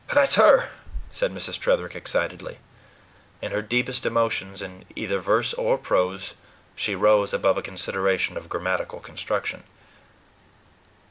"That's 0.11 0.33
her," 0.33 0.71
said 1.11 1.31
Mrs. 1.31 1.59
Tretherick 1.59 1.93
excitedly. 1.95 2.57
In 3.39 3.51
her 3.51 3.61
deepest 3.61 4.03
emotions, 4.03 4.59
in 4.59 4.83
either 4.95 5.19
verse 5.19 5.53
or 5.53 5.77
prose, 5.77 6.33
she 6.75 6.95
rose 6.95 7.35
above 7.35 7.55
a 7.59 7.61
consideration 7.61 8.35
of 8.35 8.49
grammatical 8.49 8.99
construction. 8.99 9.63